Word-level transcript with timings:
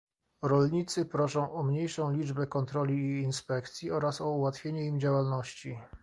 Rolnicy 0.41 1.05
proszą 1.05 1.53
o 1.53 1.63
mniejszą 1.63 2.11
liczbę 2.11 2.47
kontroli 2.47 2.95
i 2.97 3.21
inspekcji 3.21 3.91
oraz 3.91 4.21
o 4.21 4.29
ułatwienie 4.29 4.85
im 4.85 4.99
działalności 4.99 5.77